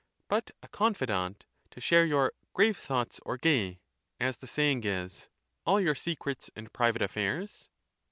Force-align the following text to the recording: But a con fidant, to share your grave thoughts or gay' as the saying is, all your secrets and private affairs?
But 0.29 0.49
a 0.63 0.67
con 0.67 0.95
fidant, 0.95 1.41
to 1.69 1.79
share 1.79 2.07
your 2.07 2.33
grave 2.53 2.75
thoughts 2.75 3.19
or 3.23 3.37
gay' 3.37 3.81
as 4.19 4.37
the 4.37 4.47
saying 4.47 4.83
is, 4.83 5.29
all 5.63 5.79
your 5.79 5.93
secrets 5.93 6.49
and 6.55 6.73
private 6.73 7.03
affairs? 7.03 7.69